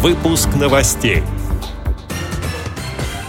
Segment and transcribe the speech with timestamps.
[0.00, 1.24] Выпуск новостей.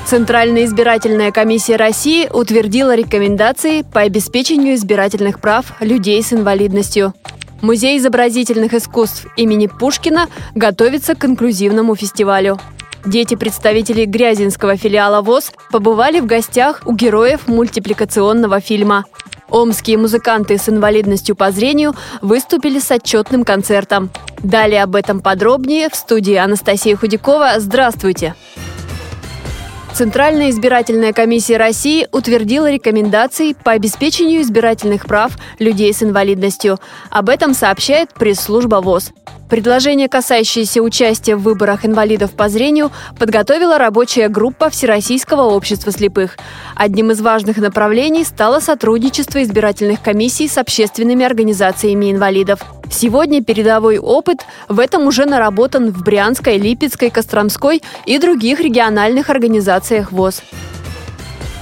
[0.05, 7.15] Центральная избирательная комиссия России утвердила рекомендации по обеспечению избирательных прав людей с инвалидностью.
[7.61, 12.59] Музей изобразительных искусств имени Пушкина готовится к инклюзивному фестивалю.
[13.03, 19.05] Дети представителей Грязинского филиала ВОЗ побывали в гостях у героев мультипликационного фильма.
[19.49, 24.11] Омские музыканты с инвалидностью по зрению выступили с отчетным концертом.
[24.43, 27.53] Далее об этом подробнее в студии Анастасия Худякова.
[27.57, 28.35] Здравствуйте!
[29.93, 36.79] Центральная избирательная комиссия России утвердила рекомендации по обеспечению избирательных прав людей с инвалидностью.
[37.09, 39.11] Об этом сообщает пресс-служба ВОЗ.
[39.49, 46.37] Предложение, касающееся участия в выборах инвалидов по зрению, подготовила рабочая группа Всероссийского общества слепых.
[46.75, 52.59] Одним из важных направлений стало сотрудничество избирательных комиссий с общественными организациями инвалидов.
[52.91, 60.11] Сегодня передовой опыт в этом уже наработан в Брянской, Липецкой, Костромской и других региональных организациях
[60.11, 60.43] ВОЗ.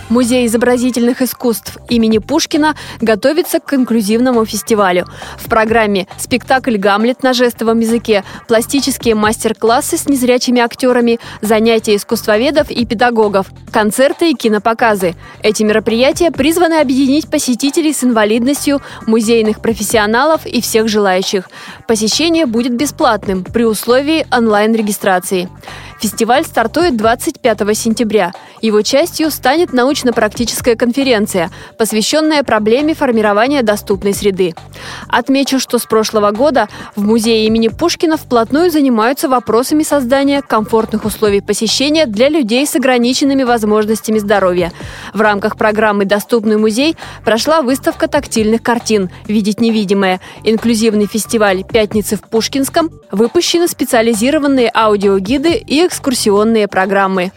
[0.09, 5.05] Музей изобразительных искусств имени Пушкина готовится к инклюзивному фестивалю.
[5.37, 12.85] В программе спектакль «Гамлет» на жестовом языке, пластические мастер-классы с незрячими актерами, занятия искусствоведов и
[12.85, 15.15] педагогов, концерты и кинопоказы.
[15.43, 21.49] Эти мероприятия призваны объединить посетителей с инвалидностью, музейных профессионалов и всех желающих.
[21.85, 25.49] Посещение будет бесплатным при условии онлайн-регистрации.
[25.99, 28.31] Фестиваль стартует 25 сентября.
[28.61, 34.53] Его частью станет научно-практическая конференция, посвященная проблеме формирования доступной среды.
[35.07, 41.41] Отмечу, что с прошлого года в музее имени Пушкина вплотную занимаются вопросами создания комфортных условий
[41.41, 44.71] посещения для людей с ограниченными возможностями здоровья.
[45.13, 52.21] В рамках программы «Доступный музей» прошла выставка тактильных картин «Видеть невидимое», инклюзивный фестиваль «Пятницы в
[52.21, 57.31] Пушкинском», выпущены специализированные аудиогиды и экскурсионные программы.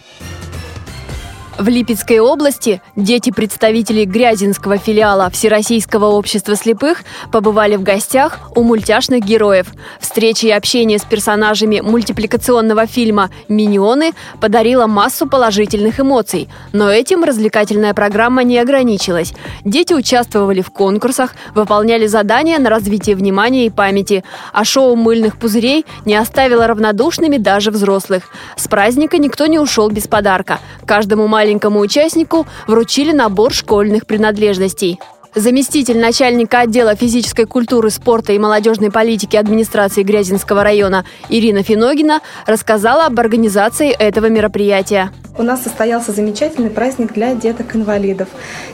[1.60, 9.22] В Липецкой области дети представителей Грязинского филиала Всероссийского общества слепых побывали в гостях у мультяшных
[9.22, 9.66] героев.
[10.00, 16.48] Встреча и общение с персонажами мультипликационного фильма «Миньоны» подарила массу положительных эмоций.
[16.72, 19.34] Но этим развлекательная программа не ограничилась.
[19.62, 24.24] Дети участвовали в конкурсах, выполняли задания на развитие внимания и памяти.
[24.54, 28.22] А шоу мыльных пузырей не оставило равнодушными даже взрослых.
[28.56, 30.58] С праздника никто не ушел без подарка.
[30.86, 35.00] Каждому маленькому маленькому участнику вручили набор школьных принадлежностей.
[35.34, 43.06] Заместитель начальника отдела физической культуры, спорта и молодежной политики администрации Грязинского района Ирина Финогина рассказала
[43.06, 48.28] об организации этого мероприятия у нас состоялся замечательный праздник для деток-инвалидов.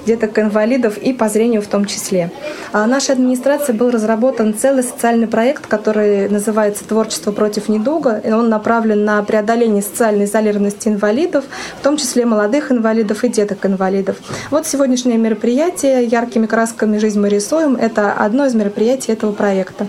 [0.04, 2.32] Деток-инвалидов и по зрению в том числе.
[2.72, 8.20] А нашей администрации был разработан целый социальный проект, который называется «Творчество против недуга».
[8.24, 11.44] И он направлен на преодоление социальной изолированности инвалидов,
[11.78, 14.16] в том числе молодых инвалидов и деток-инвалидов.
[14.50, 19.86] Вот сегодняшнее мероприятие «Яркими красками жизнь мы рисуем»— это одно из мероприятий этого проекта.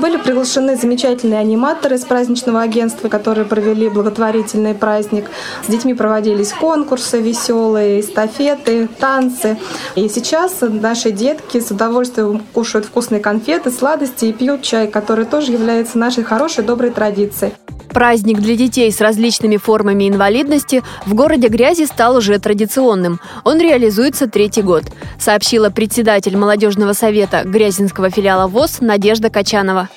[0.00, 5.26] Были приглашены замечательные аниматоры из праздничного агентства, которые провели благотворительный праздник.
[5.64, 9.58] С детьми проводили проводились конкурсы веселые, эстафеты, танцы.
[9.96, 15.52] И сейчас наши детки с удовольствием кушают вкусные конфеты, сладости и пьют чай, который тоже
[15.52, 17.52] является нашей хорошей, доброй традицией.
[17.90, 23.20] Праздник для детей с различными формами инвалидности в городе Грязи стал уже традиционным.
[23.44, 24.84] Он реализуется третий год,
[25.18, 29.90] сообщила председатель молодежного совета Грязинского филиала ВОЗ Надежда Качанова.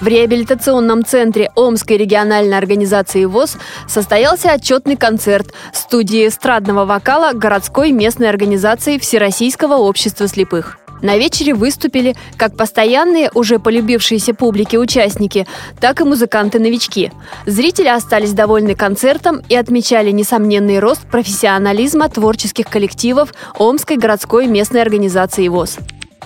[0.00, 8.30] В реабилитационном центре Омской региональной организации ВОЗ состоялся отчетный концерт студии эстрадного вокала городской местной
[8.30, 10.78] организации Всероссийского общества слепых.
[11.02, 15.46] На вечере выступили как постоянные, уже полюбившиеся публике участники,
[15.80, 17.12] так и музыканты-новички.
[17.44, 25.48] Зрители остались довольны концертом и отмечали несомненный рост профессионализма творческих коллективов Омской городской местной организации
[25.48, 25.78] ВОЗ.